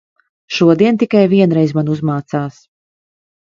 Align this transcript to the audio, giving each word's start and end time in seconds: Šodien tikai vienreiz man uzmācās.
Šodien 0.59 0.97
tikai 1.03 1.21
vienreiz 1.35 1.77
man 1.81 1.95
uzmācās. 1.99 2.61